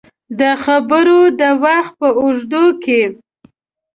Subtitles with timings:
[0.39, 3.01] د خبرو د وخت په اوږدو کې